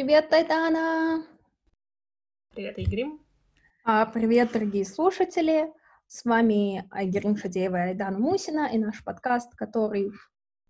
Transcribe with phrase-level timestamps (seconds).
[0.00, 1.26] Привет, Айдана!
[2.54, 3.18] Привет, Айгерим.
[3.84, 5.70] А, привет, дорогие слушатели!
[6.06, 10.10] С вами Айгерим Шадеева и Айдана Мусина и наш подкаст, который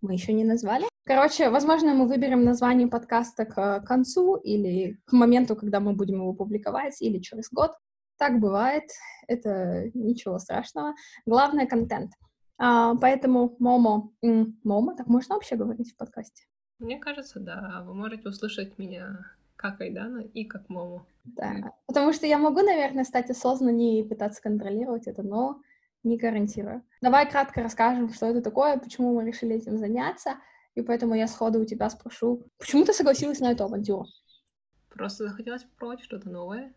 [0.01, 0.87] мы еще не назвали.
[1.05, 6.33] Короче, возможно, мы выберем название подкаста к концу или к моменту, когда мы будем его
[6.33, 7.71] публиковать, или через год.
[8.19, 8.91] Так бывает,
[9.29, 10.97] это ничего страшного.
[11.25, 12.11] Главное— контент.
[12.59, 14.11] А, поэтому Момо...
[14.65, 14.97] Момо?
[14.97, 16.50] Так можно вообще говорить в подкасте?
[16.81, 17.83] Мне кажется, да.
[17.87, 19.27] Вы можете услышать меня
[19.57, 21.07] как Айдана и как Мому.
[21.25, 25.61] Да, потому что я могу, наверное, стать осознаннее и пытаться контролировать это, но
[26.03, 26.83] не гарантирую.
[27.03, 30.37] Давай кратко расскажем, что это такое, почему мы решили этим заняться,
[30.75, 34.07] и поэтому я сходу у тебя спрошу, почему ты согласилась на эту авантюру?
[34.89, 36.73] Просто захотелось попробовать что-то новое.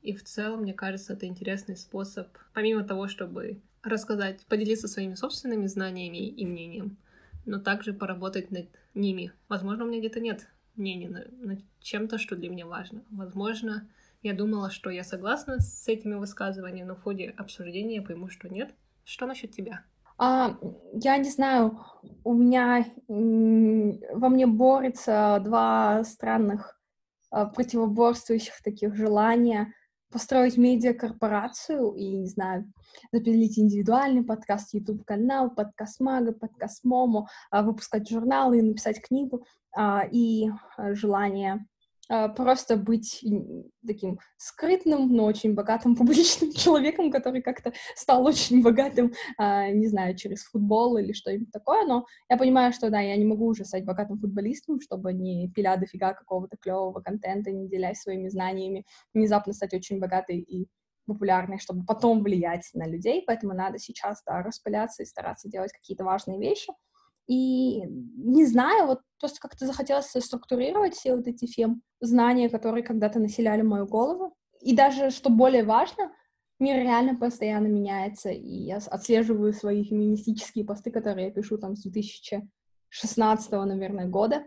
[0.00, 5.66] И в целом, мне кажется, это интересный способ, помимо того, чтобы рассказать, поделиться своими собственными
[5.66, 6.96] знаниями и мнением,
[7.44, 9.32] но также поработать над ними.
[9.48, 13.04] Возможно, у меня где-то нет мнения над, над чем-то, что для меня важно.
[13.10, 13.88] Возможно,
[14.22, 18.48] я думала, что я согласна с этими высказываниями, но в ходе обсуждения я пойму, что
[18.48, 18.74] нет.
[19.04, 19.84] Что насчет тебя?
[20.16, 20.58] А,
[20.92, 21.80] я не знаю,
[22.22, 26.80] у меня во мне борется два странных
[27.30, 29.74] а, противоборствующих таких желания
[30.14, 32.72] построить медиакорпорацию и, не знаю,
[33.10, 39.44] запилить индивидуальный подкаст, YouTube-канал, подкаст Мага, подкаст Момо, а, выпускать журналы и написать книгу,
[39.76, 41.66] а, и а, желание
[42.36, 43.24] просто быть
[43.86, 50.16] таким скрытным, но очень богатым публичным человеком, который как-то стал очень богатым, а, не знаю,
[50.16, 53.84] через футбол или что-нибудь такое, но я понимаю, что, да, я не могу уже стать
[53.84, 59.74] богатым футболистом, чтобы не пиля дофига какого-то клевого контента, не делясь своими знаниями, внезапно стать
[59.74, 60.68] очень богатой и
[61.06, 66.04] популярной, чтобы потом влиять на людей, поэтому надо сейчас, да, распыляться и стараться делать какие-то
[66.04, 66.72] важные вещи,
[67.26, 73.18] и не знаю, вот просто как-то захотелось структурировать все вот эти фем знания, которые когда-то
[73.18, 74.34] населяли мою голову.
[74.60, 76.12] И даже, что более важно,
[76.58, 81.82] мир реально постоянно меняется, и я отслеживаю свои феминистические посты, которые я пишу там с
[81.82, 84.44] 2016, наверное, года,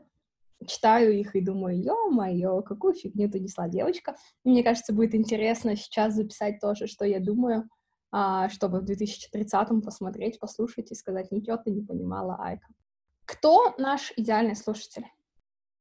[0.65, 4.15] читаю их и думаю, ё-моё, какую фигню ты несла, девочка.
[4.43, 7.69] И мне кажется, будет интересно сейчас записать тоже, что я думаю,
[8.09, 12.67] чтобы в 2030-м посмотреть, послушать и сказать, ничего ты не понимала, Айка.
[13.25, 15.05] Кто наш идеальный слушатель?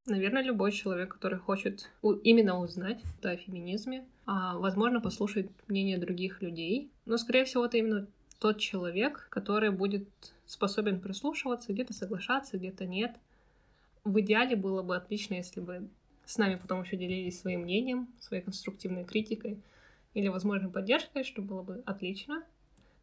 [0.07, 1.91] Наверное, любой человек, который хочет
[2.23, 6.91] именно узнать о феминизме, а, возможно, послушать мнение других людей.
[7.07, 8.07] Но, скорее всего, это именно
[8.39, 10.09] тот человек, который будет
[10.47, 13.17] способен прислушиваться, где-то соглашаться, где-то нет.
[14.05, 15.89] В идеале было бы отлично, если бы
[16.25, 19.59] с нами потом еще делились своим мнением, своей конструктивной критикой
[20.17, 22.43] или, возможно, поддержкой, что было бы отлично.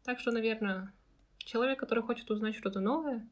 [0.02, 0.92] Так что, наверное,
[1.38, 3.24] человек, который хочет узнать что-то новое,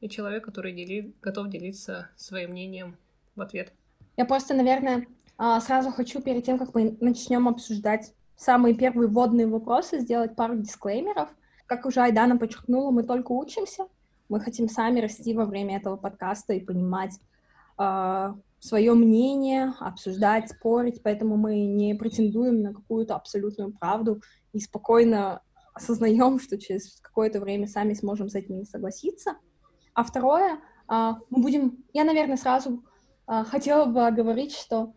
[0.00, 1.14] и человек, который дели...
[1.22, 2.98] готов делиться своим мнением
[3.34, 3.72] в ответ.
[4.18, 5.06] Я просто, наверное,
[5.38, 10.58] а, сразу хочу перед тем, как мы начнем обсуждать самые первые вводные вопросы, сделать пару
[10.58, 11.30] дисклеймеров.
[11.64, 13.86] Как уже Айдана подчеркнула, мы только учимся.
[14.28, 17.18] Мы хотим сами расти во время этого подкаста и понимать,
[17.78, 25.42] а, свое мнение, обсуждать, спорить, поэтому мы не претендуем на какую-то абсолютную правду и спокойно
[25.74, 29.34] осознаем, что через какое-то время сами сможем с этим не согласиться.
[29.94, 32.84] А второе, а, мы будем, я, наверное, сразу
[33.26, 34.94] а, хотела бы оговорить, что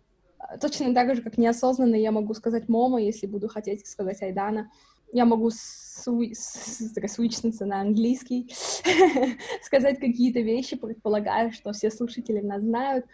[0.61, 4.69] точно так же, как неосознанно я могу сказать Момо, если буду хотеть сказать Айдана,
[5.11, 8.53] я могу свичнуться на английский,
[9.63, 13.07] сказать какие-то вещи, предполагая, что все слушатели нас знают,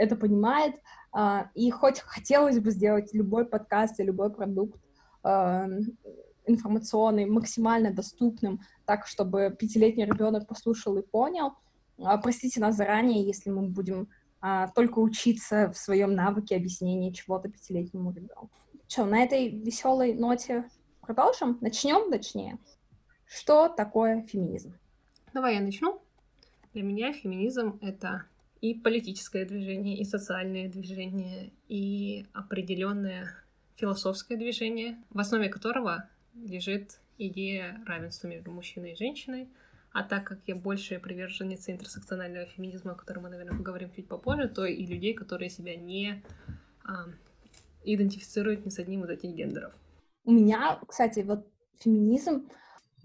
[0.00, 0.74] это понимает,
[1.14, 4.80] uh, и хоть хотелось бы сделать любой подкаст и любой продукт
[5.22, 5.68] uh,
[6.46, 11.52] информационный максимально доступным, так, чтобы пятилетний ребенок послушал и понял,
[11.98, 14.08] uh, простите нас заранее, если мы будем
[14.74, 18.48] только учиться в своем навыке объяснения чего-то пятилетнему ребенку.
[18.88, 20.64] Что, на этой веселой ноте
[21.02, 21.58] продолжим?
[21.60, 22.56] Начнем, точнее.
[23.26, 24.72] Что такое феминизм?
[25.34, 26.00] Давай я начну.
[26.72, 28.24] Для меня феминизм— это
[28.60, 33.34] и политическое движение, и социальное движение, и определенное
[33.76, 39.48] философское движение, в основе которого лежит идея равенства между мужчиной и женщиной.
[39.92, 44.48] А так как я больше приверженница интерсекционального феминизма, о котором мы, наверное, поговорим чуть попозже,
[44.48, 46.22] то и людей, которые себя не
[46.84, 47.06] а,
[47.84, 49.74] идентифицируют ни с одним из этих гендеров.
[50.24, 51.48] У меня, кстати, вот
[51.80, 52.48] феминизм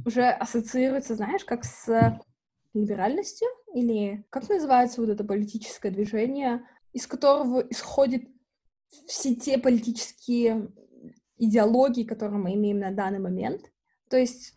[0.06, 2.20] уже ассоциируется, знаешь, как с
[2.76, 8.24] либеральностью, или как называется вот это политическое движение, из которого исходят
[9.08, 10.72] все те политические
[11.38, 13.62] идеологии, которые мы имеем на данный момент.
[14.10, 14.54] То есть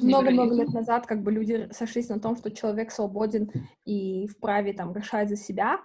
[0.00, 3.50] много-много лет назад как бы люди сошлись на том, что человек свободен
[3.84, 5.80] и вправе там решать за себя.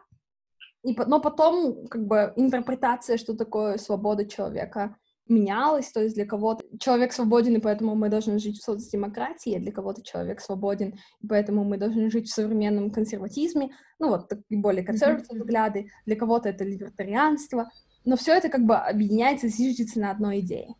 [0.84, 4.96] И, но потом, как бы, интерпретация, что такое свобода человека,
[5.27, 9.60] менялась, то есть для кого-то человек свободен, и поэтому мы должны жить в соцдемократии, а
[9.60, 14.62] для кого-то человек свободен, и поэтому мы должны жить в современном консерватизме, ну вот такие
[14.62, 17.72] более консервативные взгляды, для кого-то это либертарианство,
[18.04, 20.75] но все это как бы объединяется, зиждется на одной идее.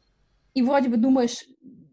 [0.54, 1.44] И вроде бы думаешь,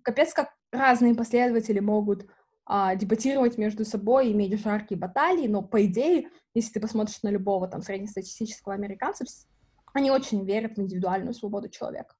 [0.02, 2.26] капец, как разные последователи могут
[2.64, 7.66] а, дебатировать между собой, иметь жаркие баталии, но по идее, если ты посмотришь на любого
[7.66, 9.24] там среднестатистического американца,
[9.94, 12.14] они очень верят в индивидуальную свободу человека.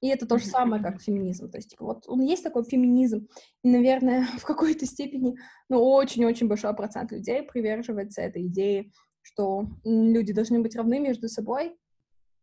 [0.00, 1.50] И это то же самое, как феминизм.
[1.50, 3.28] То есть, типа, вот он есть такой феминизм,
[3.62, 5.36] и, наверное, в какой-то степени,
[5.68, 8.90] ну, очень-очень большой процент людей приверживается этой идее,
[9.22, 11.76] что люди должны быть равны между собой,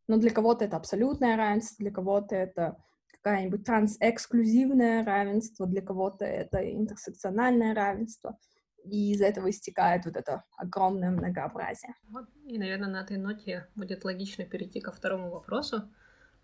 [0.07, 2.77] но для кого-то это абсолютное равенство, для кого-то это
[3.21, 8.38] какая-нибудь трансэксклюзивное равенство, для кого-то это интерсекциональное равенство,
[8.86, 11.94] и из этого истекает вот это огромное многообразие.
[12.09, 12.27] Вот.
[12.45, 15.89] И, наверное, на этой ноте будет логично перейти ко второму вопросу,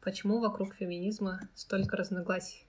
[0.03, 2.65] почему вокруг феминизма столько разногласий.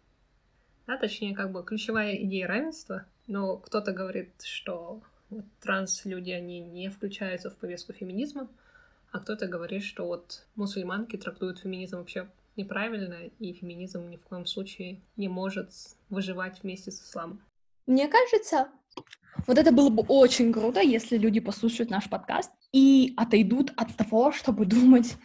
[0.87, 6.91] Да, точнее, как бы ключевая идея равенства, но кто-то говорит, что вот транс-люди, они не
[6.91, 8.49] включаются в повестку феминизма,
[9.11, 14.47] а кто-то говорит, что вот мусульманки трактуют феминизм вообще неправильно, и феминизм ни в коем
[14.47, 15.71] случае не может
[16.11, 17.41] выживать вместе с исламом.
[17.87, 18.69] Мне кажется,
[19.47, 24.33] вот это было бы очень круто, если люди послушают наш подкаст и отойдут от того,
[24.33, 25.17] чтобы думать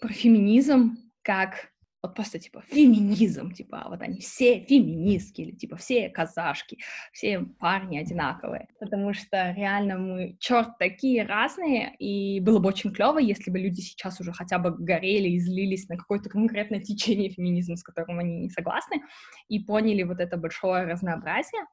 [0.00, 1.68] про феминизм как
[2.02, 6.78] вот просто типа феминизм, типа вот они все феминистки или типа все казашки,
[7.12, 13.18] все парни одинаковые, потому что реально мы черт такие разные, и было бы очень клево,
[13.18, 17.76] если бы люди сейчас уже хотя бы горели и злились на какое-то конкретное течение феминизма,
[17.76, 19.02] с которым они не согласны,
[19.48, 21.66] и поняли вот это большое разнообразие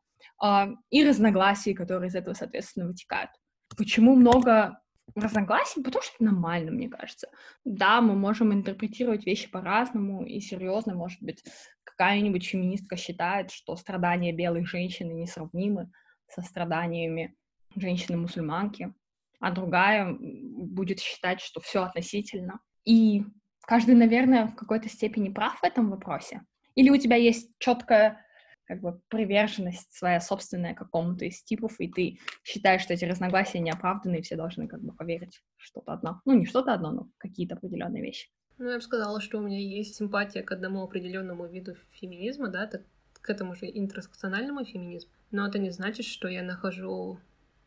[0.44, 3.30] э, и разногласия, которые из этого, соответственно, вытекают.
[3.78, 4.80] Почему много
[5.14, 7.30] разногласий, потому что это нормально, мне кажется.
[7.64, 11.44] Да, мы можем интерпретировать вещи по-разному, и серьезно, может быть,
[11.84, 15.92] какая-нибудь феминистка считает, что страдания белой женщины несравнимы
[16.28, 17.36] со страданиями
[17.76, 18.94] женщины-мусульманки,
[19.40, 22.60] а другая будет считать, что все относительно.
[22.86, 23.24] И
[23.62, 26.42] каждый, наверное, в какой-то степени прав в этом вопросе.
[26.76, 28.25] Или у тебя есть четкая
[28.66, 34.20] как бы приверженность своя собственная какому-то из типов, и ты считаешь, что эти разногласия неоправданные,
[34.20, 36.22] и все должны как бы поверить что-то одно.
[36.26, 38.30] Ну, не что-то одно, но какие-то определенные вещи.
[38.58, 42.68] Ну, я бы сказала, что у меня есть симпатия к одному определенному виду феминизма, да,
[42.68, 42.84] так,
[43.22, 45.12] к этому же интерсекциональному феминизму.
[45.32, 47.20] Но это не значит, что я нахожу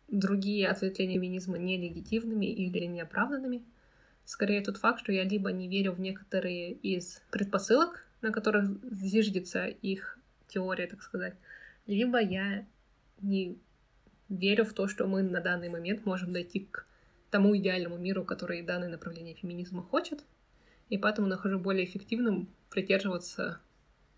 [0.09, 3.65] другие ответвления феминизма нелегитимными или неоправданными.
[4.25, 9.67] Скорее тот факт, что я либо не верю в некоторые из предпосылок, на которых зиждется
[9.67, 10.19] их
[10.49, 11.35] теория, так сказать,
[11.87, 12.67] либо я
[13.21, 13.59] не
[14.29, 16.87] верю в то, что мы на данный момент можем дойти к
[17.31, 20.25] тому идеальному миру, который данное направление феминизма хочет,
[20.89, 23.61] и поэтому нахожу более эффективным придерживаться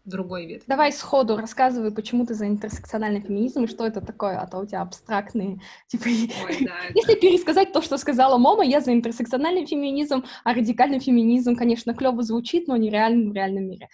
[0.04, 0.64] другой ветви.
[0.66, 4.66] Давай сходу рассказывай, почему ты за интерсекциональный феминизм и что это такое, а то у
[4.66, 6.04] тебя абстрактные, типа...
[6.06, 7.20] Ой, да, Если это...
[7.20, 12.66] пересказать то, что сказала Мома, я за интерсекциональный феминизм, а радикальный феминизм, конечно, клево звучит,
[12.66, 13.88] но нереально в реальном мире.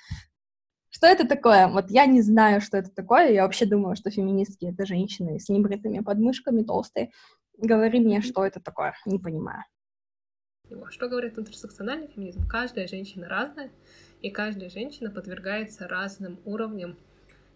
[0.97, 1.69] Что это такое?
[1.69, 3.31] Вот я не знаю, что это такое.
[3.31, 7.11] Я вообще думаю, что феминистки— это женщины с небритыми подмышками, толстые.
[7.59, 8.95] Говори мне, что это такое.
[9.05, 9.63] Не понимаю.
[10.89, 12.49] Что говорит интерсекциональный феминизм?
[12.49, 13.71] Каждая женщина разная,
[14.23, 16.97] и каждая женщина подвергается разным уровням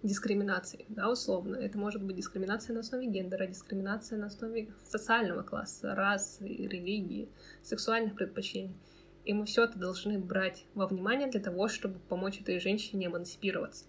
[0.02, 1.56] дискриминации, да, условно.
[1.56, 7.30] Это может быть дискриминация на основе гендера, дискриминация на основе социального класса, расы, религии,
[7.62, 8.76] сексуальных предпочтений.
[9.24, 13.84] И мы все это должны брать во внимание для того, чтобы помочь этой женщине эмансипироваться.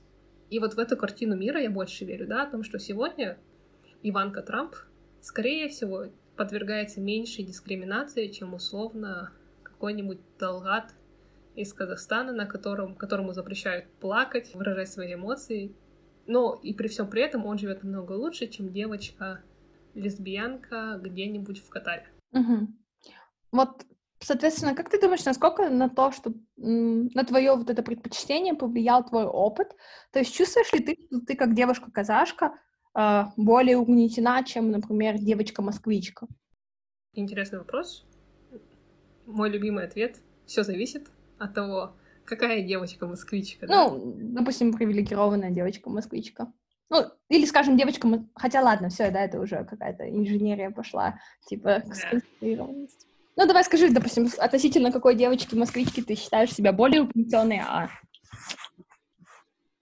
[0.50, 3.38] И вот в эту картину мира я больше верю, да, о том, что сегодня
[4.04, 4.76] Иванка Трамп,
[5.22, 9.32] скорее всего, подвергается меньшей дискриминации, чем условно
[9.64, 10.94] какой-нибудь Талгат
[11.56, 15.76] из Казахстана, на котором, которому запрещают плакать, выражать свои эмоции.
[16.28, 19.42] Но и при всем при этом он живет намного лучше, чем девочка
[19.94, 22.08] лесбиянка где-нибудь в Катаре.
[22.32, 22.68] Угу.
[23.52, 23.86] Вот
[24.24, 29.26] Соответственно, как ты думаешь, насколько на то, что на твое вот это предпочтение повлиял твой
[29.26, 29.76] опыт?
[30.12, 32.54] То есть чувствуешь ли ты, что ты как девушка-казашка
[32.94, 36.28] а, более угнетена, чем, например, девочка-москвичка?
[37.14, 38.06] Интересный вопрос.
[39.26, 41.10] Мой любимый ответ— все зависит
[41.40, 43.66] от того, какая девочка-москвичка.
[43.66, 43.90] Да?
[43.90, 46.54] Ну, допустим, привилегированная девочка-москвичка.
[46.90, 48.08] Ну, или, скажем, девочка...
[48.36, 53.08] Хотя, ладно, все, да, это уже какая-то инженерия пошла, типа, к сконструированности.
[53.38, 57.90] Ну, давай скажи, допустим, относительно какой девочки-москвички ты считаешь себя более угнетенной, а...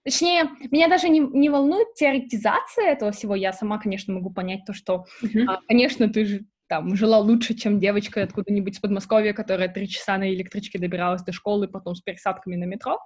[0.02, 3.34] Точнее, меня даже не, не волнует теоретизация этого всего.
[3.34, 5.44] Я сама, конечно, могу понять то, что, uh-huh.
[5.46, 10.16] а, конечно, ты же там жила лучше, чем девочка откуда-нибудь с Подмосковья, которая три часа
[10.16, 12.98] на электричке добиралась до школы, потом с пересадками на метро.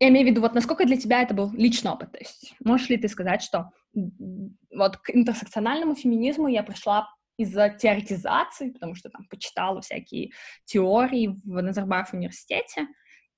[0.00, 2.12] Я имею в виду, вот насколько для тебя это был личный опыт?
[2.12, 8.70] То есть можешь ли ты сказать, что вот к интерсекциональному феминизму я пришла из-за теоретизации,
[8.70, 10.30] потому что там почитала всякие
[10.64, 12.86] теории в Назарбаев университете,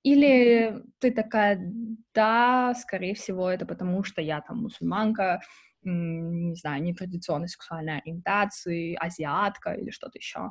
[0.02, 1.72] или ты такая,
[2.14, 5.40] да, скорее всего, это потому что я там мусульманка,
[5.82, 10.50] не знаю, нетрадиционной сексуальной ориентации, азиатка или что-то еще?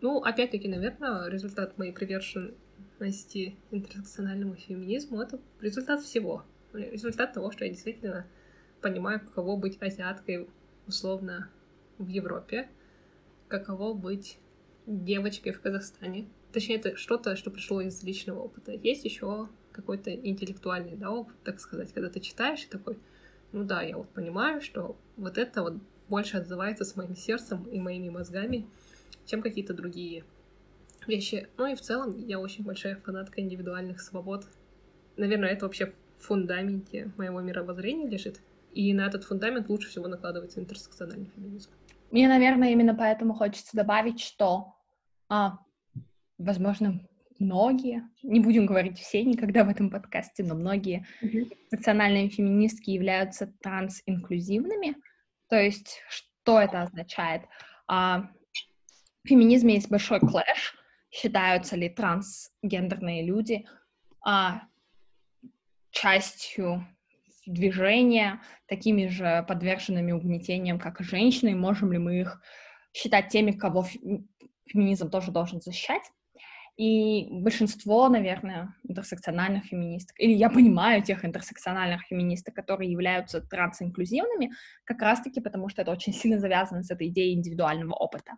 [0.00, 6.44] Ну, опять-таки, наверное, результат моей приверженности интерсекциональному феминизму— это результат всего.
[6.72, 8.26] Результат того, что я действительно
[8.82, 10.48] понимаю, каково быть азиаткой
[10.86, 11.50] условно
[11.98, 12.68] в Европе,
[13.48, 14.38] каково быть
[14.86, 16.28] девочкой в Казахстане.
[16.52, 18.72] Точнее, это что-то, что пришло из личного опыта.
[18.72, 22.98] Есть еще какой-то интеллектуальный да, опыт, так сказать, когда ты читаешь и такой,
[23.52, 25.74] ну да, я вот понимаю, что вот это вот
[26.08, 28.66] больше отзывается с моим сердцем и моими мозгами,
[29.26, 30.24] чем какие-то другие
[31.06, 31.48] вещи.
[31.56, 34.46] Ну и в целом я очень большая фанатка индивидуальных свобод.
[35.16, 38.40] Наверное, это вообще в фундаменте моего мировоззрения лежит.
[38.72, 41.70] И на этот фундамент лучше всего накладывается интерсекциональный феминизм.
[42.10, 44.76] Мне, наверное, именно поэтому хочется добавить, что,
[45.28, 45.58] а,
[46.38, 47.00] возможно,
[47.38, 52.28] многие, не будем говорить все никогда в этом подкасте, но многие mm-hmm.
[52.28, 54.96] феминистки являются трансинклюзивными.
[55.48, 57.42] То есть, что это означает?
[57.86, 58.30] А,
[59.24, 60.76] в феминизме есть большой клэш.
[61.10, 63.66] Считаются ли трансгендерные люди
[64.24, 64.62] а,
[65.90, 66.86] частью
[67.46, 72.40] движения, такими же подверженными угнетениям, как и женщины, можем ли мы их
[72.92, 73.86] считать теми, кого
[74.66, 76.02] феминизм тоже должен защищать.
[76.76, 84.50] И большинство, наверное, интерсекциональных феминисток, или я понимаю тех интерсекциональных феминисток, которые являются трансинклюзивными,
[84.84, 88.32] как раз-таки потому, что это очень сильно завязано с этой идеей индивидуального опыта.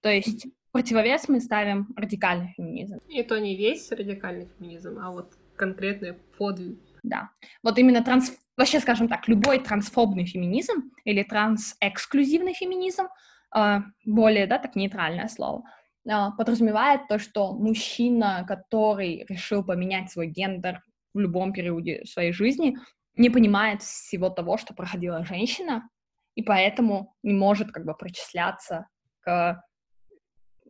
[0.00, 3.00] То есть противовес мы ставим радикальный феминизм.
[3.08, 6.78] И то не весь радикальный феминизм, а вот конкретные подвиг.
[7.04, 7.28] Да.
[7.62, 13.08] Вот именно транс вообще, скажем так, любой трансфобный феминизм или трансэксклюзивный феминизм,
[13.50, 15.64] а, более, да, так нейтральное слово,
[16.08, 20.82] а, подразумевает то, что мужчина, который решил поменять свой гендер
[21.12, 22.78] в любом периоде своей жизни,
[23.16, 25.88] не понимает всего того, что проходила женщина,
[26.34, 28.88] и поэтому не может как бы причисляться
[29.20, 29.62] к,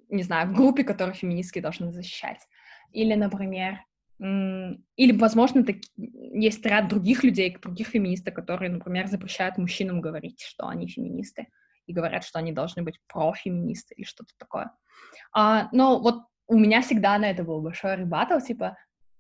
[0.09, 2.41] не знаю, группе, которую феминистки должны защищать.
[2.91, 3.79] Или, например,
[4.21, 10.69] или, возможно, так, есть ряд других людей, других феминисток, которые, например, запрещают мужчинам говорить, что
[10.69, 11.49] они феминисты,
[11.87, 14.71] и говорят, что они должны быть профеминисты или что-то такое.
[15.33, 18.77] А, но вот у меня всегда на это был большой ребатл, типа,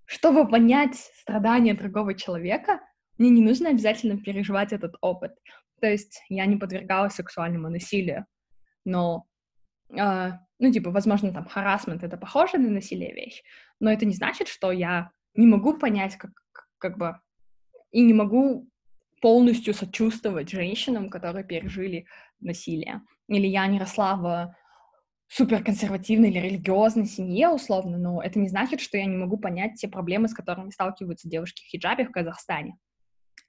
[0.06, 2.80] чтобы понять страдания другого человека,
[3.18, 5.32] мне не нужно обязательно переживать этот опыт.
[5.80, 8.26] То есть я не подвергалась сексуальному насилию,
[8.84, 9.26] но
[9.90, 13.42] э, ну, типа, возможно, там, харасмент— это похоже на насилие вещь,
[13.80, 16.30] но это не значит, что я не могу понять, как,
[16.78, 17.18] как бы,
[17.90, 18.68] и не могу
[19.20, 22.06] полностью сочувствовать женщинам, которые пережили
[22.40, 23.02] насилие.
[23.28, 24.54] Или я не росла в
[25.28, 29.88] суперконсервативной или религиозной семье, условно, но это не значит, что я не могу понять те
[29.88, 32.76] проблемы, с которыми сталкиваются девушки в хиджабе в Казахстане.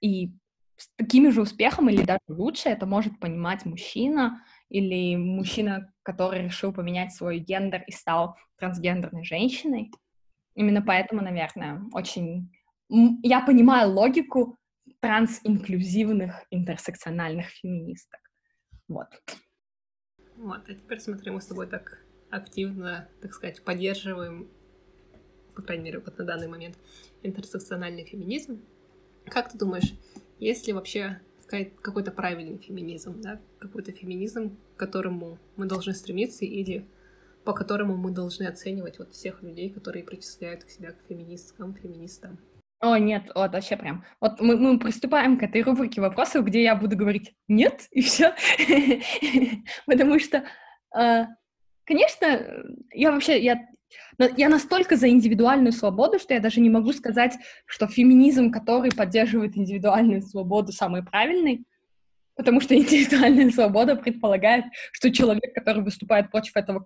[0.00, 0.32] И
[0.76, 6.72] с таким же успехом или даже лучше это может понимать мужчина или мужчина, который решил
[6.72, 9.90] поменять свой гендер и стал трансгендерной женщиной.
[10.54, 12.50] Именно поэтому, наверное, очень...
[12.88, 14.58] Я понимаю логику
[15.00, 18.20] трансинклюзивных интерсекциональных феминисток.
[18.88, 19.08] Вот.
[20.36, 24.48] Вот, а теперь смотри, мы с тобой так активно, так сказать, поддерживаем,
[25.54, 26.76] по крайней мере, вот на данный момент,
[27.22, 28.62] интерсекциональный феминизм.
[29.26, 29.94] Как ты думаешь,
[30.38, 36.86] есть ли вообще какой-то правильный феминизм, да, какой-то феминизм, к которому мы должны стремиться или
[37.44, 42.38] по которому мы должны оценивать вот всех людей, которые причисляют к себя к феминисткам, феминистам.
[42.80, 44.04] О, нет, вот вообще прям.
[44.20, 48.34] Вот мы, мы приступаем к этой рубрике вопросов, где я буду говорить «нет» и все.
[49.86, 50.44] Потому что,
[50.94, 51.28] а,
[51.84, 53.66] конечно, я вообще, я
[54.36, 57.34] я настолько за индивидуальную свободу, что я даже не могу сказать,
[57.66, 61.64] что феминизм, который поддерживает индивидуальную свободу, самый правильный,
[62.34, 66.84] потому что индивидуальная свобода предполагает, что человек, который выступает против этого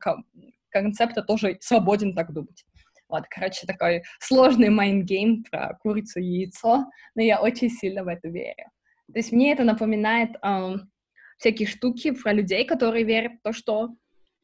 [0.71, 2.65] концепта, тоже свободен так думать.
[3.09, 8.09] Вот, короче, такой сложный mind game про курицу и яйцо, но я очень сильно в
[8.09, 8.71] это верю.
[9.13, 10.89] То есть мне это напоминает эм,
[11.39, 13.97] всякие штуки про людей, которые верят в то, что,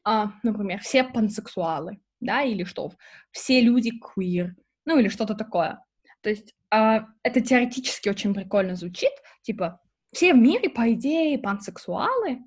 [0.05, 2.91] э, например, все пансексуалы, да, или что
[3.31, 4.51] все люди queer,
[4.85, 5.83] ну или что-то такое.
[6.21, 9.11] То есть э, это теоретически очень прикольно звучит,
[9.43, 9.79] типа
[10.13, 12.39] все в мире, по идее, пансексуалы,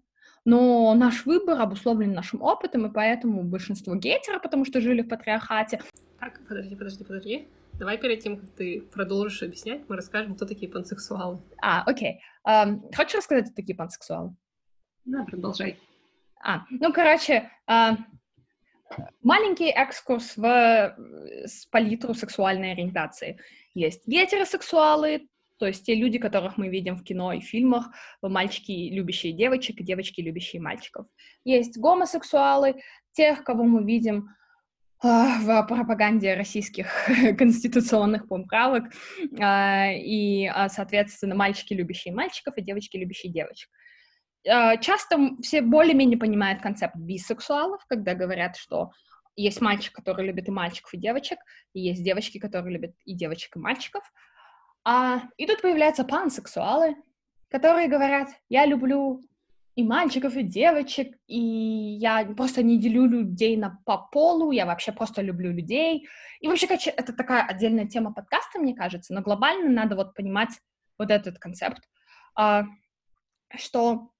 [0.44, 5.80] но наш выбор обусловлен нашим опытом, и поэтому большинство гетеро, потому что жили в патриархате.
[6.18, 7.48] Так, подожди, подожди, подожди.
[7.74, 11.40] Давай перед тем, как ты продолжишь объяснять, мы расскажем, кто такие пансексуалы.
[11.62, 12.20] А, окей.
[12.46, 14.34] Um, хочешь рассказать, кто такие пансексуалы?
[15.04, 15.78] Да, продолжай.
[16.42, 17.96] А, ну, короче, uh,
[19.22, 20.96] маленький экскурс в
[21.46, 23.38] с палитру сексуальной ориентации.
[23.74, 25.28] Есть гетеросексуалы,
[25.58, 27.90] то есть те люди, которых мы видим в кино и фильмах,
[28.22, 31.06] мальчики, любящие девочек, и девочки, любящие мальчиков.
[31.44, 32.76] Есть гомосексуалы,
[33.12, 34.30] тех, кого мы видим
[35.02, 36.88] в пропаганде российских
[37.38, 38.84] конституционных поправок,
[39.38, 43.70] а, и, соответственно, мальчики, любящие мальчиков, и девочки, любящие девочек.
[44.48, 48.90] А, часто все более-менее понимают концепт бисексуалов, когда говорят, что
[49.36, 51.38] есть мальчик, который любит и мальчиков, и девочек,
[51.72, 54.02] и есть девочки, которые любят и девочек, и мальчиков.
[54.84, 56.96] А, и тут появляются пансексуалы,
[57.48, 59.20] которые говорят, я люблю
[59.76, 64.92] и мальчиков, и девочек, и я просто не делю людей на по полу, я вообще
[64.92, 66.08] просто люблю людей.
[66.40, 70.50] И вообще, это такая отдельная тема подкаста, мне кажется, но глобально надо вот понимать
[70.98, 71.82] вот этот концепт,
[72.34, 72.64] а,
[73.56, 74.10] что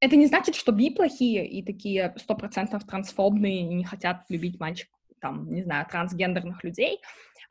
[0.00, 4.60] это не значит, что би плохие и такие сто процентов трансфобные и не хотят любить
[4.60, 4.88] мальчик,
[5.20, 7.00] там, не знаю, трансгендерных людей.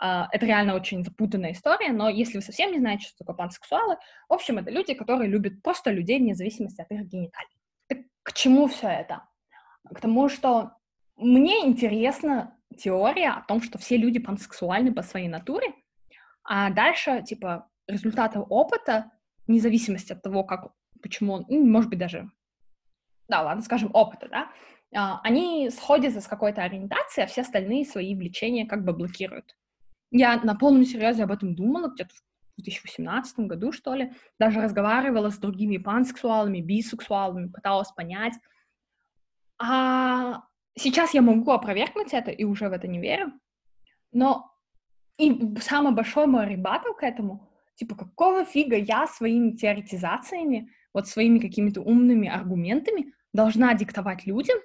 [0.03, 3.95] Uh, это реально очень запутанная история, но если вы совсем не знаете, что такое пансексуалы,
[4.27, 7.55] в общем, это люди, которые любят просто людей вне зависимости от их гениталий.
[7.87, 9.23] Так к чему все это?
[9.89, 10.71] К тому, что
[11.15, 15.73] мне интересна теория о том, что все люди пансексуальны по своей натуре,
[16.43, 19.11] а дальше, типа, результаты опыта,
[19.47, 20.71] вне зависимости от того, как,
[21.05, 22.31] почему он, ну, может быть, даже,
[23.27, 24.49] да, ладно, скажем, опыта, да,
[24.95, 29.55] а, они сходятся с какой-то ориентацией, а все остальные свои влечения как бы блокируют.
[30.09, 32.09] Я на полном серьезе об этом думала где-то
[32.57, 38.33] в 2018 году, что ли, даже разговаривала с другими пансексуалами, бисексуалами, пыталась понять.
[39.61, 40.41] А
[40.75, 43.31] сейчас я могу опровергнуть это и уже в это не верю.
[44.11, 44.51] Но
[45.17, 51.39] и самый большой мой ребатл к этому, типа, какого фига я своими теоретизациями, вот своими
[51.39, 54.57] какими-то умными аргументами должна диктовать людям,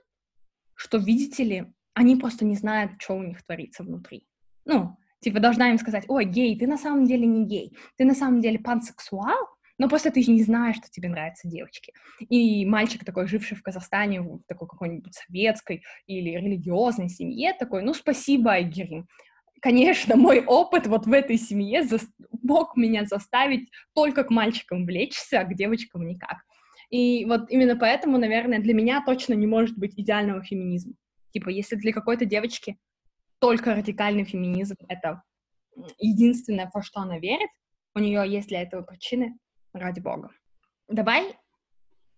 [0.76, 4.28] что, видите ли, они просто не знают, что у них творится внутри.
[4.64, 8.14] Ну, типа, должна им сказать, ой, гей, ты на самом деле не гей, ты на
[8.14, 9.44] самом деле пансексуал,
[9.76, 11.92] но просто ты не знаешь, что тебе нравятся девочки.
[12.20, 17.92] И мальчик такой, живший в Казахстане, в такой какой-нибудь советской или религиозной семье, такой, ну,
[17.92, 19.08] спасибо, Айгерим.
[19.60, 21.98] Конечно, мой опыт вот в этой семье за...
[22.42, 26.38] мог меня заставить только к мальчикам влечься, а к девочкам никак.
[26.88, 30.94] И вот именно поэтому, наверное, для меня точно не может быть идеального феминизма.
[31.32, 32.78] Типа, если для какой-то девочки
[33.38, 35.22] только радикальный феминизм— это
[35.98, 37.50] единственное, во что она верит,
[37.94, 39.38] у нее есть для этого причины,
[39.72, 40.30] ради бога.
[40.88, 41.36] Давай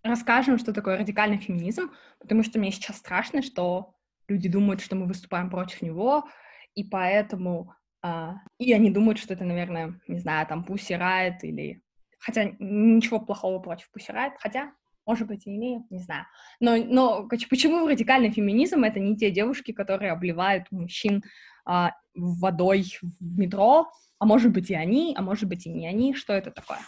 [0.01, 3.93] расскажем, что такое радикальный феминизм, потому что мне сейчас страшно, что
[4.27, 6.27] люди думают, что мы выступаем против него,
[6.75, 7.73] и поэтому...
[8.05, 11.81] Uh, и они думают, что это, наверное, не знаю, там, Riot или
[12.23, 14.71] Хотя ничего плохого против Пусирает, хотя,
[15.05, 16.25] может быть, и имею, не знаю.
[16.61, 21.21] Но, но почему радикальный феминизм— это не те девушки, которые обливают мужчин
[21.65, 26.13] а, водой в метро, а может быть и они, а может быть и не они.
[26.13, 26.79] Что это такое?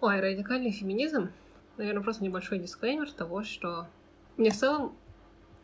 [0.00, 1.32] Ой, радикальный феминизм,
[1.76, 3.88] наверное, просто небольшой дисклеймер того, что
[4.36, 4.96] мне в целом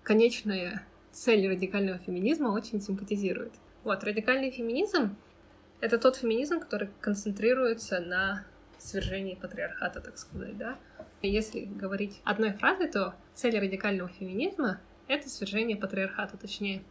[0.03, 0.83] конечная
[1.19, 3.53] цель радикального феминизма очень симпатизирует.
[3.83, 5.17] Вот, радикальный феминизм—
[5.81, 8.47] это тот феминизм, который концентрируется на
[8.79, 10.79] свержении патриархата, так сказать, да.
[11.21, 16.85] Если говорить одной фразой, то цель радикального феминизма— это свержение патриархата, точнее,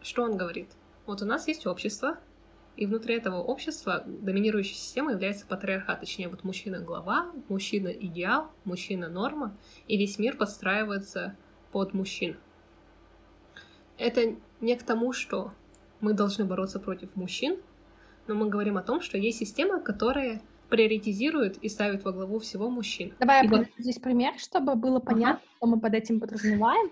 [0.00, 0.68] что он говорит?
[1.06, 2.18] Вот у нас есть общество,
[2.76, 9.08] и внутри этого общества доминирующей системой является патриархат, точнее, вот мужчина глава, мужчина идеал, мужчина
[9.08, 9.56] норма,
[9.88, 11.36] и весь мир подстраивается
[11.72, 12.36] под мужчин.
[13.98, 15.52] Это не к тому, что
[16.00, 17.58] мы должны бороться против мужчин,
[18.26, 22.70] но мы говорим о том, что есть система, которая приоритизирует и ставит во главу всего
[22.70, 23.14] мужчин.
[23.20, 23.66] Давай я вот...
[23.78, 25.56] здесь пример, чтобы было понятно, ага.
[25.56, 26.90] что мы под этим подразумеваем.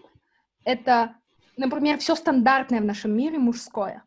[0.65, 1.17] Это,
[1.57, 4.05] например, все стандартное в нашем мире мужское.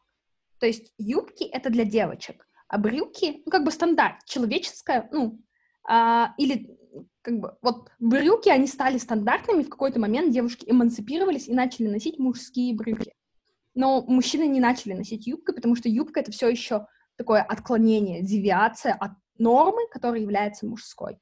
[0.60, 5.40] То есть юбки— это для девочек, а брюки, ну, как бы стандарт, человеческое, ну,
[5.88, 6.78] а, или
[7.26, 12.20] как бы, вот брюки, они стали стандартными, в какой-то момент девушки эмансипировались и начали носить
[12.20, 13.14] мужские брюки.
[13.74, 16.86] Но мужчины не начали носить юбку, потому что юбка— это все еще
[17.16, 21.18] такое отклонение, девиация от нормы, которая является мужской.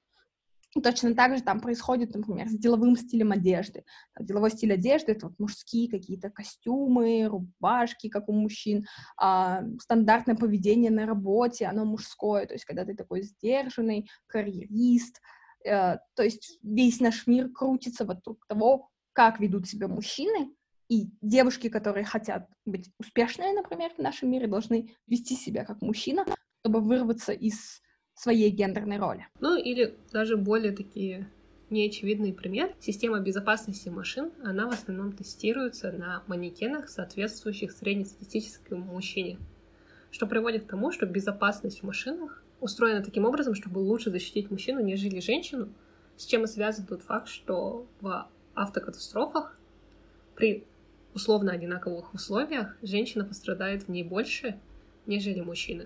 [0.75, 3.85] И точно так же там происходит, например, с деловым стилем одежды.
[4.19, 8.85] Деловой стиль одежды— это вот мужские какие-то костюмы, рубашки, как у мужчин,
[9.15, 15.21] а, стандартное поведение на работе, оно мужское, то есть когда ты такой сдержанный, карьерист,
[15.65, 20.53] Э, то есть весь наш мир крутится вокруг того, как ведут себя мужчины,
[20.89, 26.25] и девушки, которые хотят быть успешными, например, в нашем мире, должны вести себя как мужчина,
[26.61, 27.81] чтобы вырваться из
[28.13, 29.27] своей гендерной роли.
[29.39, 31.29] Ну, или даже более такие
[31.69, 32.75] неочевидный пример.
[32.79, 39.39] Система безопасности машин, она в основном тестируется на манекенах, соответствующих среднестатистическому мужчине,
[40.11, 44.81] что приводит к тому, что безопасность в машинах устроена таким образом, чтобы лучше защитить мужчину,
[44.81, 45.69] нежели женщину,
[46.17, 49.57] с чем и связан тот факт, что в автокатастрофах
[50.35, 50.63] при
[51.13, 54.59] условно одинаковых условиях женщина пострадает в ней больше,
[55.05, 55.85] нежели мужчина.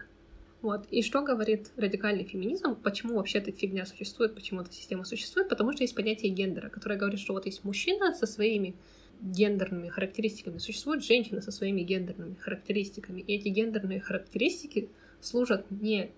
[0.62, 0.88] Вот.
[0.90, 2.76] И что говорит радикальный феминизм?
[2.76, 4.34] Почему вообще эта фигня существует?
[4.34, 5.50] Почему эта система существует?
[5.50, 8.76] Потому что есть понятие гендера, которое говорит, что вот есть мужчина со своими
[9.22, 13.22] гендерными характеристиками, существует женщина со своими гендерными характеристиками.
[13.22, 14.90] И эти гендерные характеристики
[15.22, 16.12] служат не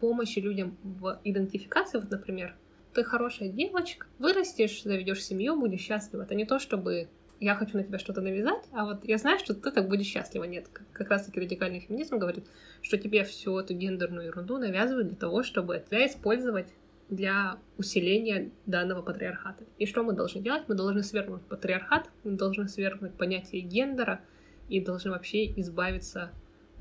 [0.00, 2.54] помощи людям в идентификации, вот, например,
[2.94, 6.22] ты хорошая девочка, вырастешь, заведешь семью, будешь счастлива.
[6.22, 7.08] Это не то, чтобы
[7.38, 10.44] я хочу на тебя что-то навязать, а вот я знаю, что ты так будешь счастлива.
[10.44, 12.44] Нет, как раз-таки радикальный феминизм говорит,
[12.82, 16.68] что тебе всю эту гендерную ерунду навязывают для того, чтобы тебя использовать
[17.08, 19.64] для усиления данного патриархата.
[19.78, 20.64] И что мы должны делать?
[20.68, 24.20] Мы должны свергнуть патриархат, мы должны свергнуть понятие гендера
[24.68, 26.30] и должны вообще избавиться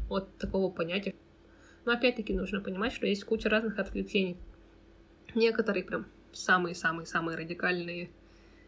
[0.10, 1.15] от такого понятия.
[1.89, 4.38] Но опять-таки нужно понимать, что есть куча разных отвлечений.
[5.34, 8.12] Некоторые прям самые-самые-самые радикальные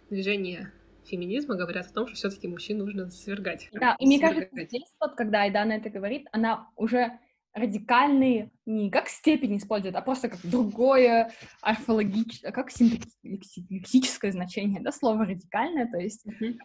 [0.10, 0.74] движения
[1.06, 3.70] феминизма говорят о том, что все-таки мужчин нужно свергать.
[3.74, 7.20] Да, и мне кажется, здесь вот, когда Айдана это говорит, она уже
[7.54, 11.32] радикальные не как степень использует, а просто как другое
[11.62, 16.58] орфологическое, как синтаксическое значение, да, слово радикальное, то есть mm-hmm.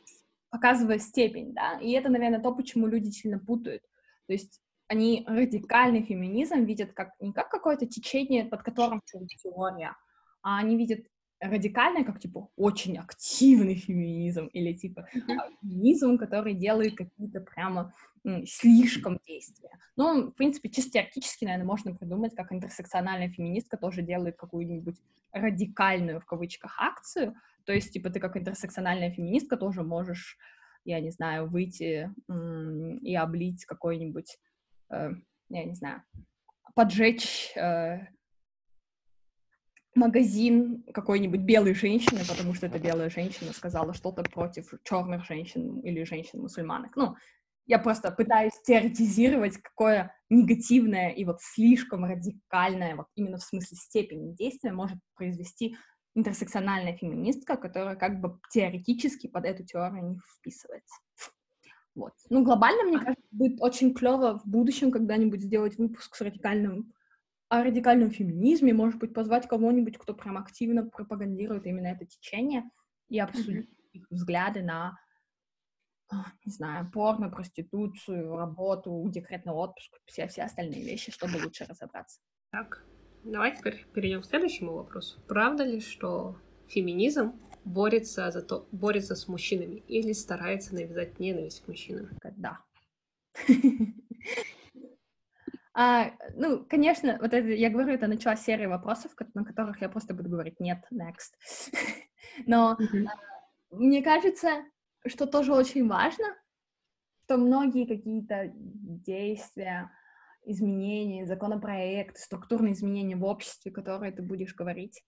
[0.48, 3.82] показывая степень, да, и это, наверное, то, почему люди сильно путают,
[4.26, 9.96] то есть они радикальный феминизм видят как не как какое-то течение, под которым теория,
[10.42, 11.00] а они видят
[11.40, 15.06] радикальный, как, типа, очень активный феминизм, или, типа,
[15.60, 17.92] феминизм, который делает какие-то прямо
[18.46, 19.70] слишком действия.
[19.96, 24.96] Ну, в принципе, чисто теоретически, наверное, можно придумать, как интерсекциональная феминистка тоже делает какую-нибудь
[25.32, 30.38] радикальную, в кавычках, акцию, то есть, типа, ты как интерсекциональная феминистка тоже можешь,
[30.84, 32.10] я не знаю, выйти
[33.02, 34.38] и облить какой-нибудь,
[34.90, 36.02] я не знаю,
[36.74, 38.06] поджечь э,
[39.94, 46.04] магазин какой-нибудь белой женщины, потому что эта белая женщина сказала что-то против черных женщин или
[46.04, 46.94] женщин-мусульманок.
[46.96, 47.16] Ну,
[47.66, 54.34] я просто пытаюсь теоретизировать, какое негативное и вот слишком радикальное, вот именно в смысле степени
[54.34, 55.76] действия может произвести
[56.14, 60.94] интерсекциональная феминистка, которая как бы теоретически под эту теорию не вписывается.
[61.96, 62.12] Вот.
[62.28, 66.92] Ну, глобально, мне кажется, будет очень клево в будущем когда-нибудь сделать выпуск с радикальным
[67.48, 72.64] о радикальном феминизме, может быть, позвать кого-нибудь, кто прям активно пропагандирует именно это течение,
[73.08, 73.92] и обсудить mm-hmm.
[73.92, 74.98] их взгляды на,
[76.10, 82.20] а, не знаю, порно, проституцию, работу, декретный отпуск, все, все остальные вещи, чтобы лучше разобраться.
[82.50, 82.84] Так,
[83.22, 85.20] давайте теперь перейдем к следующему вопросу.
[85.28, 91.68] Правда ли, что феминизм борется, за то, борется с мужчинами или старается навязать ненависть к
[91.68, 92.10] мужчинам?
[92.36, 92.60] Да.
[95.78, 100.14] А, ну, конечно, вот это, я говорю, это начала серия вопросов, на которых я просто
[100.14, 101.34] буду говорить «нет, next».
[102.46, 103.06] Но mm-hmm.
[103.72, 104.64] мне кажется,
[105.06, 106.24] что тоже очень важно,
[107.26, 109.90] что многие какие-то действия,
[110.46, 115.04] изменения, законопроекты, структурные изменения в обществе, которые ты будешь говорить,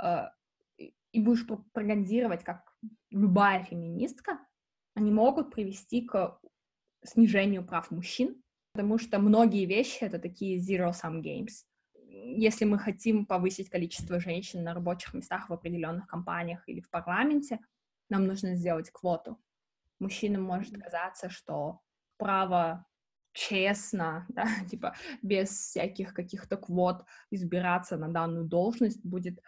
[0.00, 0.28] э,
[1.14, 2.74] и будешь пропагандировать как
[3.10, 4.40] любая феминистка,
[4.94, 6.40] они могут привести к
[7.04, 11.64] снижению прав мужчин, потому что многие вещи— это такие zero-sum games.
[12.08, 17.60] Если мы хотим повысить количество женщин на рабочих местах в определенных компаниях или в парламенте,
[18.10, 19.38] нам нужно сделать квоту.
[20.00, 21.80] Мужчинам может казаться, что
[22.16, 22.84] право
[23.32, 29.38] честно, да, типа без всяких каких-то квот избираться на данную должность будет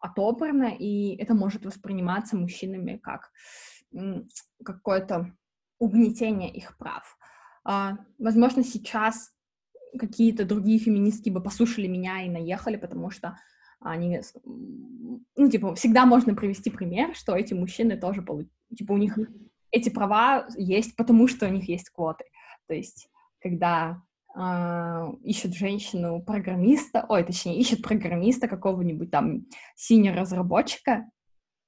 [0.00, 3.30] отобрано, и это может восприниматься мужчинами как
[4.64, 5.32] какое-то
[5.78, 7.16] угнетение их прав.
[7.64, 9.32] А, возможно, сейчас
[9.98, 13.38] какие-то другие феминистки бы послушали меня и наехали, потому что
[13.80, 18.24] они, ну, типа, всегда можно привести пример, что эти мужчины тоже,
[18.76, 19.18] типа, у них
[19.70, 22.24] эти права есть, потому что у них есть квоты.
[22.66, 23.08] То есть,
[23.40, 24.02] когда
[24.38, 29.46] э, ищут женщину-программиста, ой, точнее, ищут программиста какого-нибудь там
[29.76, 31.06] синер-разработчика,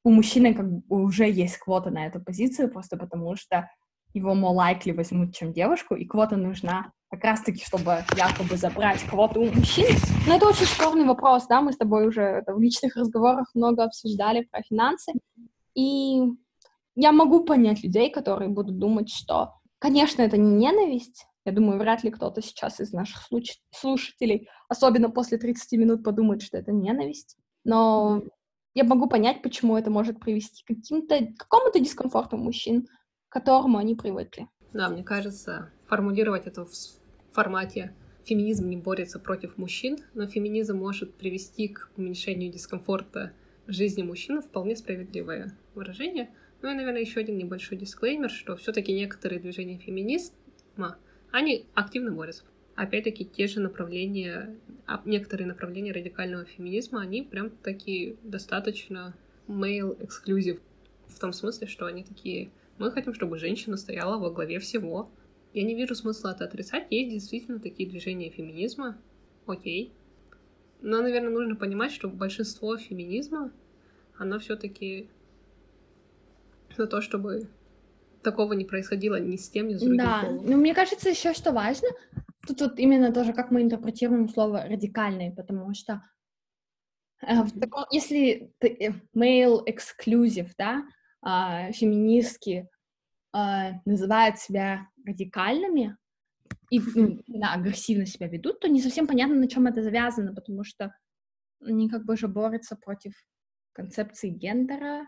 [0.05, 3.69] у мужчины как бы уже есть квота на эту позицию, просто потому что
[4.15, 9.43] его more likely возьмут, чем девушку, и квота нужна как раз-таки, чтобы якобы забрать квоту
[9.43, 9.97] у мужчин.
[10.27, 13.85] Но это очень спорный вопрос, да, мы с тобой уже это в личных разговорах много
[13.85, 15.13] обсуждали про финансы,
[15.75, 16.23] и
[16.97, 22.05] я могу понять людей, которые будут думать, что, конечно, это не ненависть, я думаю, вряд
[22.05, 23.29] ли кто-то сейчас из наших
[23.73, 28.23] слушателей, особенно после 30 минут, подумает, что это ненависть, но
[28.75, 32.87] я могу понять, почему это может привести к, каким-то, какому-то дискомфорту мужчин,
[33.29, 34.49] к которому они привыкли.
[34.73, 36.73] Да, мне кажется, формулировать это в
[37.33, 43.33] формате феминизм не борется против мужчин, но феминизм может привести к уменьшению дискомфорта
[43.67, 46.31] в жизни мужчин, вполне справедливое выражение.
[46.63, 50.97] Ну и, наверное, еще один небольшой дисклеймер, что все-таки некоторые движения феминизма,
[51.33, 52.45] они активно борются.
[52.75, 59.15] Опять-таки, те же направления, а, некоторые направления радикального феминизма, они прям такие достаточно
[59.49, 60.61] male exclusive,
[61.09, 65.11] в том смысле, что они такие, мы хотим, чтобы женщина стояла во главе всего,
[65.53, 66.87] я не вижу смысла это отрицать.
[66.91, 68.97] Есть действительно такие движения феминизма.
[69.47, 69.93] Окей.
[70.81, 73.51] Но, наверное, нужно понимать, что большинство феминизма,
[74.17, 75.09] оно все-таки
[76.79, 77.49] на то, чтобы
[78.23, 80.47] такого не происходило ни с тем, ни с другим Да, полом.
[80.47, 81.89] ну мне кажется еще, что важно,
[82.47, 86.03] тут вот именно тоже, как мы интерпретируем слово «радикальный», потому что
[87.23, 90.85] э, в таком, если ты, э, male exclusive, да,
[91.27, 92.69] э, феминистки
[93.35, 95.97] э, называют себя радикальными
[96.71, 100.95] и ну, агрессивно себя ведут, то не совсем понятно, на чем это завязано, потому что
[101.61, 103.13] они как бы же борются против
[103.73, 105.07] концепции гендера.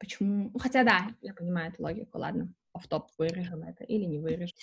[0.00, 0.50] Почему?
[0.52, 4.56] Ну, хотя да, я понимаю эту логику, ладно, в топ вырежем это или не вырежем.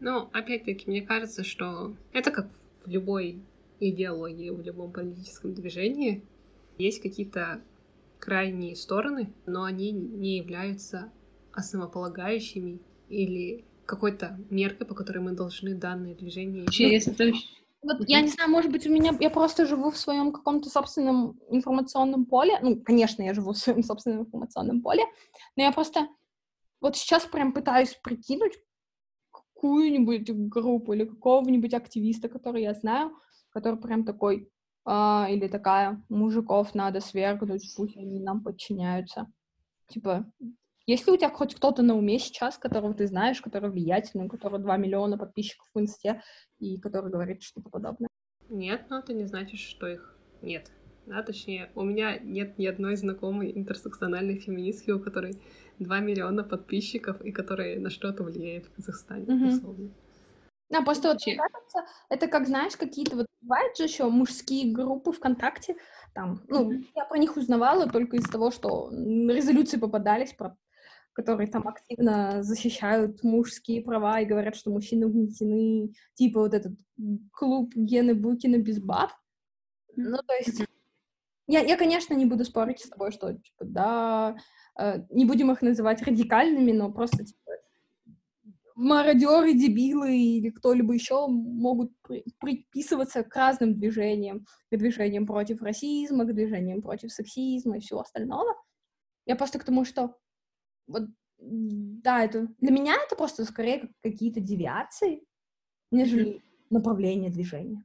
[0.00, 2.50] Ну, опять-таки, мне кажется, что это как
[2.84, 3.40] в любой
[3.80, 6.24] идеологии, в любом политическом движении.
[6.76, 7.60] Есть какие-то
[8.18, 11.10] крайние стороны, но они не являются
[11.52, 16.66] основополагающими или какой-то меркой, по которой мы должны данные движения...
[16.66, 17.32] Через это...
[17.82, 21.38] Вот я не знаю, может быть, у меня я просто живу в своем каком-то собственном
[21.48, 22.58] информационном поле.
[22.60, 25.04] Ну, конечно, я живу в своем собственном информационном поле,
[25.56, 26.08] но я просто
[26.80, 28.58] вот сейчас прям пытаюсь прикинуть
[29.30, 33.16] какую-нибудь группу или какого-нибудь активиста, который я знаю,
[33.50, 34.50] который прям такой
[34.84, 39.30] а, или такая мужиков надо свергнуть, пусть они нам подчиняются.
[39.88, 40.30] Типа,
[40.88, 44.28] есть ли у тебя хоть кто-то на уме сейчас, которого ты знаешь, который влиятельный, у
[44.28, 46.22] которого 2 миллиона подписчиков в инсте,
[46.58, 48.08] и который говорит что-то подобное?
[48.48, 50.72] Нет, но это не значит, что их нет.
[51.04, 55.38] Да, точнее, у меня нет ни одной знакомой интерсекциональной феминистки, у которой
[55.78, 59.48] 2 миллиона подписчиков и которая на что-то влияет в Казахстане, mm-hmm.
[59.48, 59.90] условно.
[60.70, 65.76] Да, просто вот, кажется, это как, знаешь, какие-то вот бывают же еще мужские группы ВКонтакте,
[66.14, 66.84] там, ну, mm-hmm.
[66.96, 70.56] я про них узнавала только из того, что резолюции попадались про
[71.18, 76.74] которые там активно защищают мужские права и говорят, что мужчины угнетены, типа вот этот
[77.32, 79.10] клуб Гены Букина без баб.
[79.96, 80.62] Ну, то есть,
[81.48, 84.36] я, я, конечно, не буду спорить с тобой, что, типа, да,
[84.78, 87.50] э, не будем их называть радикальными, но просто, типа,
[88.76, 96.26] мародеры, дебилы или кто-либо еще могут при приписываться к разным движениям, к движениям против расизма,
[96.26, 98.54] к движениям против сексизма и всего остального.
[99.26, 100.14] Я просто к тому, что
[100.88, 101.04] вот,
[101.38, 105.24] да, это для меня это просто скорее как какие-то девиации,
[105.92, 107.84] нежели направление движения.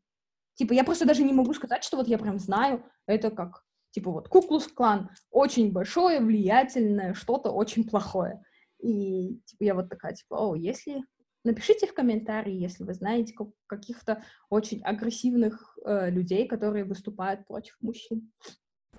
[0.56, 4.12] Типа, я просто даже не могу сказать, что вот я прям знаю, это как, типа,
[4.12, 8.44] вот, Куклус-клан, очень большое, влиятельное, что-то очень плохое.
[8.80, 11.04] И, типа, я вот такая, типа, о, если...
[11.46, 13.36] Напишите в комментарии, если вы знаете
[13.68, 18.32] каких-то очень агрессивных э, людей, которые выступают против мужчин.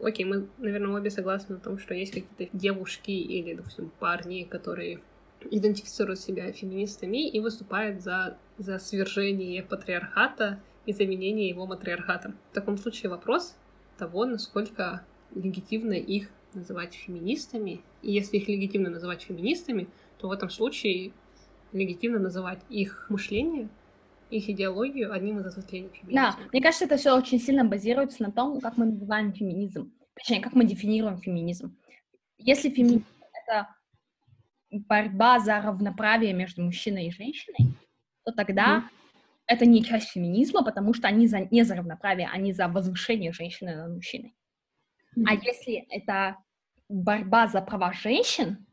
[0.05, 5.01] Окей, мы, наверное, обе согласны на том, что есть какие-то девушки или, допустим, парни, которые
[5.51, 12.37] идентифицируют себя феминистами и выступают за, за свержение патриархата и заменение его матриархатом.
[12.51, 13.57] В таком случае вопрос
[13.97, 17.81] того, насколько легитимно их называть феминистами.
[18.03, 19.89] И если их легитимно называть феминистами,
[20.19, 21.13] то в этом случае
[21.73, 23.71] легитимно называть их мышление
[24.31, 26.37] их идеологию одним из осветлений феминизма.
[26.39, 29.93] Да, мне кажется, это все очень сильно базируется на том, как мы называем феминизм.
[30.15, 31.77] Точнее, как мы дефинируем феминизм.
[32.39, 33.05] Если феминизм—
[33.45, 33.69] это
[34.71, 37.75] борьба за равноправие между мужчиной и женщиной,
[38.25, 38.83] то тогда mm.
[39.47, 43.77] это не часть феминизма, потому что они за, не за равноправие, они за возвышение женщины
[43.77, 44.35] над мужчиной.
[45.17, 45.25] Mm.
[45.27, 46.37] А если это
[46.89, 48.67] борьба за права женщин,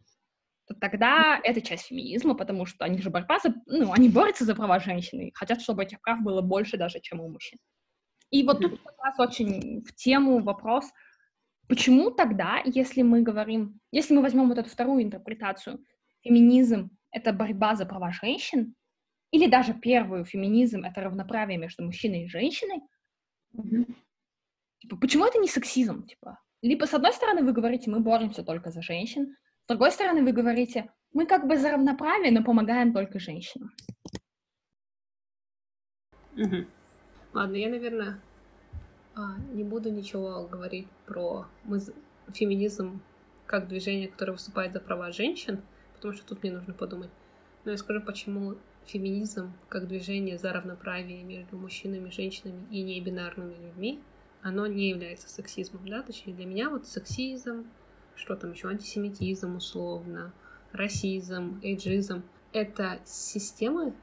[0.79, 4.79] тогда это часть феминизма, потому что они же борьба за, ну, они борются за права
[4.79, 7.59] женщины, хотят, чтобы этих прав было больше даже, чем у мужчин.
[8.29, 10.85] И вот тут как раз очень в тему вопрос,
[11.67, 15.83] почему тогда, если мы говорим, если мы возьмем вот эту вторую интерпретацию,
[16.21, 18.75] феминизм— это борьба за права женщин,
[19.31, 22.81] или даже первую феминизм— это равноправие между мужчиной и женщиной,
[23.55, 23.93] mm-hmm.
[24.79, 26.05] типа, почему это не сексизм?
[26.05, 29.35] Типа, либо, с одной стороны, вы говорите, мы боремся только за женщин,
[29.71, 33.71] другой стороны, вы говорите, мы как бы за равноправие, но помогаем только женщинам.
[36.37, 36.65] Угу.
[37.33, 38.21] Ладно, я, наверное,
[39.15, 41.47] а, не буду ничего говорить про
[42.33, 43.01] феминизм
[43.45, 45.61] как движение, которое выступает за права женщин,
[45.93, 47.09] потому что тут мне нужно подумать.
[47.65, 48.55] Но я скажу, почему
[48.85, 54.01] феминизм как движение за равноправие между мужчинами, женщинами и небинарными людьми,
[54.41, 57.67] оно не является сексизмом, да, точнее для меня вот сексизм,
[58.15, 60.33] что там еще, антисемитизм условно,
[60.71, 63.93] расизм, эйджизм, это системы,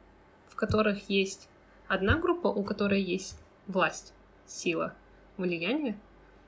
[0.48, 1.48] в которых есть
[1.86, 4.12] одна группа, у которой есть власть,
[4.46, 4.94] сила,
[5.36, 5.98] влияние,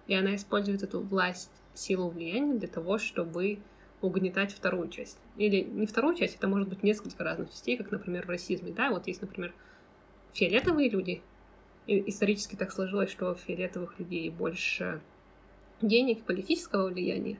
[0.07, 3.61] и она использует эту власть, силу, влияние для того, чтобы
[4.03, 5.19] угнетать вторую часть.
[5.37, 8.73] Или не вторую часть, это может быть несколько разных частей, как, например, в расизме.
[8.73, 9.55] Да, вот есть, например,
[10.33, 11.23] фиолетовые люди.
[11.87, 15.01] И исторически так сложилось, что у фиолетовых людей больше
[15.83, 17.39] денег, политического влияния,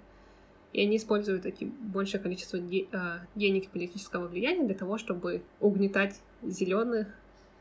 [0.73, 5.43] и они используют эти большее количество де- а, денег и политического влияния для того, чтобы
[5.61, 7.09] угнетать зеленых,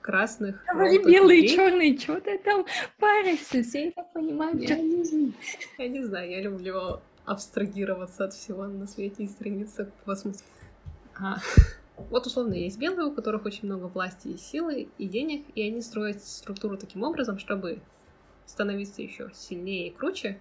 [0.01, 0.63] красных.
[0.71, 2.65] Говори белые, черные, что ты там
[2.99, 4.61] паришься, все это понимают.
[4.61, 5.33] Я, не,
[5.77, 10.43] я не знаю, я люблю абстрагироваться от всего на свете и стремиться к космосу.
[11.19, 11.37] А,
[12.09, 15.81] вот условно есть белые, у которых очень много власти и силы, и денег, и они
[15.81, 17.81] строят структуру таким образом, чтобы
[18.45, 20.39] становиться еще сильнее и круче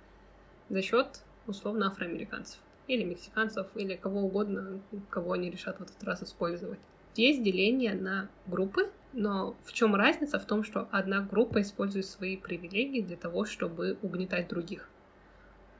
[0.70, 4.81] за счет условно афроамериканцев или мексиканцев, или кого угодно,
[5.11, 6.79] кого они решат в этот раз использовать.
[7.17, 10.39] Есть деление на группы, но в чем разница?
[10.39, 14.89] В том, что одна группа использует свои привилегии для того, чтобы угнетать других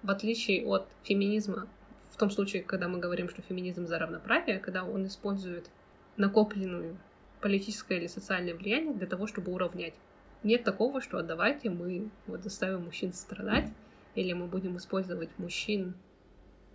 [0.03, 1.69] в отличие от феминизма,
[2.11, 5.71] в том случае, когда мы говорим, что феминизм за равноправие, когда он использует
[6.17, 6.97] накопленную
[7.41, 9.95] политическое или социальное влияние для того, чтобы уравнять.
[10.43, 13.71] Нет такого, что давайте мы вот заставим мужчин страдать,
[14.15, 15.95] или мы будем использовать мужчин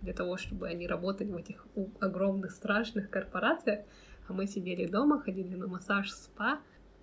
[0.00, 1.66] для того, чтобы они работали в этих
[2.00, 3.84] огромных страшных корпорациях,
[4.28, 6.60] а мы сидели дома, ходили на массаж, спа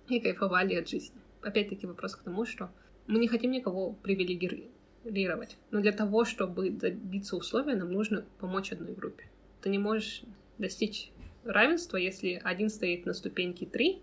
[0.08, 1.20] и кайфовали от жизни.
[1.40, 2.70] Опять-таки вопрос к тому, что
[3.06, 5.56] мы не хотим никого привилегировать.
[5.70, 9.24] Но для того, чтобы добиться условия, нам нужно помочь одной группе.
[9.60, 10.22] Ты не можешь
[10.58, 11.10] достичь
[11.44, 14.00] равенства, если один стоит на ступеньке 3,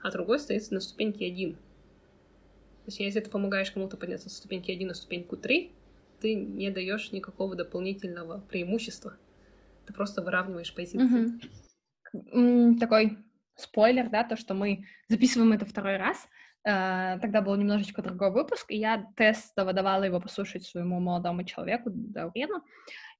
[0.00, 1.56] а другой стоит на ступеньке 1.
[2.86, 5.72] То есть, если ты помогаешь кому-то подняться со ступеньки 1 на ступеньку 3,
[6.20, 9.16] ты не даешь никакого дополнительного преимущества.
[9.86, 11.38] Ты просто выравниваешь позиции.
[12.12, 12.78] Угу.
[12.78, 13.18] Такой
[13.56, 16.28] спойлер, да, то, что мы записываем это второй раз,
[16.66, 21.90] Э, тогда был немножечко другой выпуск, и я тестово давала его послушать своему молодому человеку,
[21.92, 22.60] Даурену.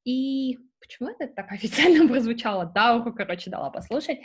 [0.05, 2.67] И почему это так официально прозвучало?
[2.67, 4.19] Дауру, короче, дала послушать.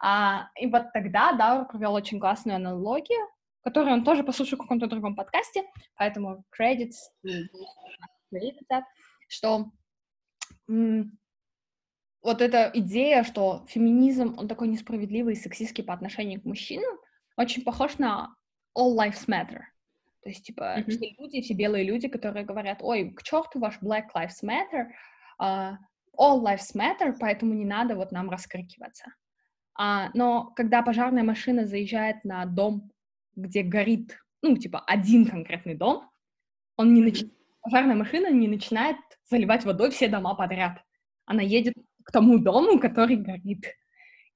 [0.00, 3.28] А, и вот тогда Даур провел очень классную аналогию,
[3.66, 5.64] которую он тоже послушал в каком-то другом подкасте,
[5.96, 6.92] поэтому credits
[9.26, 9.72] что
[12.22, 16.96] вот эта идея, что феминизм, он такой несправедливый и сексистский по отношению к мужчинам,
[17.36, 18.36] очень похож на
[18.78, 19.62] all lives matter.
[20.22, 20.90] То есть, типа, mm-hmm.
[20.90, 24.86] все люди, все белые люди, которые говорят, ой, к черту ваш Black Lives Matter,
[25.42, 25.74] uh,
[26.16, 29.06] all lives matter, поэтому не надо вот нам раскрикиваться.
[29.76, 32.92] Uh, но когда пожарная машина заезжает на дом,
[33.36, 36.10] где горит, ну, типа, один конкретный дом,
[36.76, 37.22] он не нач...
[37.60, 38.96] пожарная машина не начинает
[39.28, 40.82] заливать водой все дома подряд.
[41.24, 43.64] Она едет к тому дому, который горит.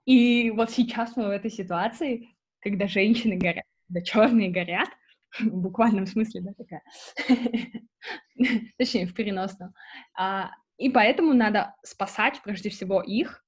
[0.04, 2.28] И вот сейчас мы в этой ситуации,
[2.60, 4.88] когда женщины горят, когда черные горят,
[5.38, 6.82] в буквальном смысле, да, такая,
[8.78, 9.74] точнее, в переносном.
[10.16, 13.44] А, и поэтому надо спасать прежде всего их,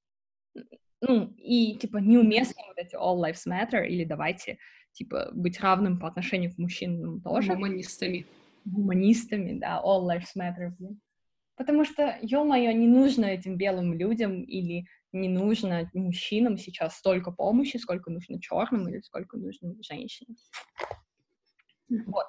[1.00, 4.58] ну, и, типа, неуместно вот эти all lives matter, или давайте,
[4.92, 7.54] типа, быть равным по отношению к мужчинам тоже.
[7.54, 8.26] Гуманистами.
[8.64, 11.00] Гуманистами, да, all lives matter, блин.
[11.56, 17.76] Потому что, ё-моё, не нужно этим белым людям или не нужно мужчинам сейчас столько помощи,
[17.76, 20.36] сколько нужно черным или сколько нужно женщинам.
[22.06, 22.26] Вот.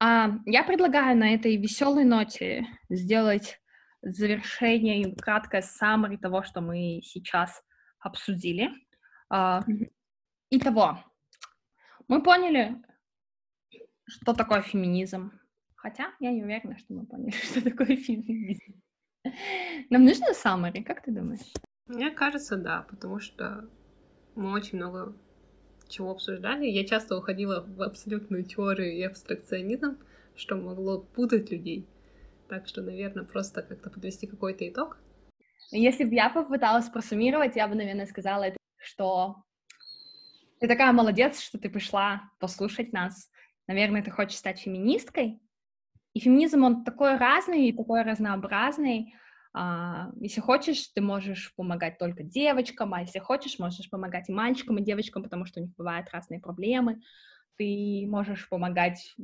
[0.00, 3.58] А, я предлагаю на этой веселой ноте сделать
[4.02, 7.62] завершение и краткое summary того, что мы сейчас
[8.00, 8.70] обсудили.
[9.30, 9.62] А,
[10.50, 10.98] итого,
[12.08, 12.82] мы поняли,
[14.06, 15.32] что такое феминизм.
[15.74, 18.82] Хотя я не уверена, что мы поняли, что такое феминизм.
[19.90, 21.52] Нам нужно summary, как ты думаешь?
[21.86, 23.68] Мне кажется, да, потому что
[24.34, 25.16] мы очень много
[25.88, 26.66] чего обсуждали.
[26.66, 29.98] Я часто уходила в абсолютную теорию и абстракционизм,
[30.34, 31.88] что могло путать людей.
[32.48, 34.98] Так что, наверное, просто как-то подвести какой-то итог.
[35.72, 38.46] Если бы я попыталась просуммировать, я бы, наверное, сказала,
[38.76, 39.36] что
[40.60, 43.30] Ты такая молодец, что ты пришла послушать нас.
[43.66, 45.40] Наверное, ты хочешь стать феминисткой.
[46.14, 49.14] И феминизм, он такой разный и такой разнообразный.
[49.52, 54.78] А, если хочешь, ты можешь помогать только девочкам, а если хочешь, можешь помогать и мальчикам,
[54.78, 57.00] и девочкам, потому что у них бывают разные проблемы.
[57.58, 59.14] Ты можешь помогать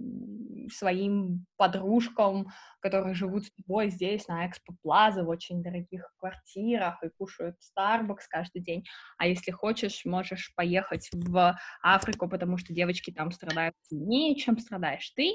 [0.72, 2.48] своим подружкам,
[2.80, 8.24] которые живут с тобой здесь, на Экспо Плаза, в очень дорогих квартирах и кушают Starbucks
[8.28, 8.84] каждый день.
[9.18, 15.10] А если хочешь, можешь поехать в Африку, потому что девочки там страдают сильнее, чем страдаешь
[15.10, 15.34] ты.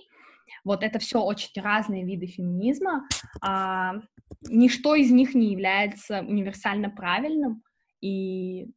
[0.64, 3.08] Вот это все очень разные виды феминизма.
[3.42, 3.96] А,
[4.42, 7.64] ничто из них не является универсально правильным.
[8.02, 8.72] И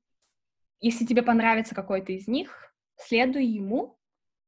[0.81, 3.99] если тебе понравится какой-то из них, следуй ему,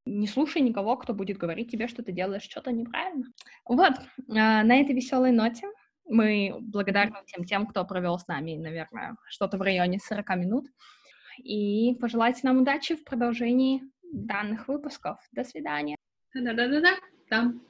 [0.04, 3.26] не слушай никого, кто будет говорить тебе, что ты делаешь что-то неправильно.
[3.64, 3.94] Вот,
[4.28, 5.66] а, на этой веселой ноте
[6.08, 10.66] мы благодарны всем тем, кто провел с нами, наверное, что-то в районе 40 минут.
[11.38, 13.82] И пожелайте нам удачи в продолжении
[14.12, 15.18] данных выпусков.
[15.32, 15.96] До свидания.
[16.34, 16.96] Да-да-да-да.
[17.28, 17.62] Там.